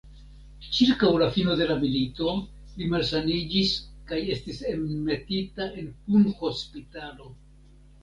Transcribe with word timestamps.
Ĉirkaŭ 0.77 1.11
la 1.23 1.27
fino 1.35 1.57
de 1.59 1.67
la 1.71 1.75
milito 1.83 2.33
li 2.81 2.89
malsaniĝis 2.95 3.77
kaj 4.11 4.23
estis 4.39 4.65
enmetita 4.75 5.71
en 5.85 5.97
punhospitalo. 6.11 7.35